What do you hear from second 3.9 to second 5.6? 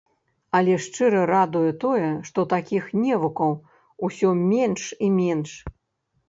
усё менш і менш.